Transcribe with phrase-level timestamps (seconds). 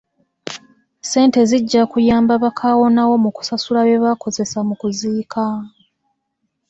[1.01, 5.43] Ssente zijja kuyamba ba kaawonawo mu kusasula bye baakozesa mu kuziika.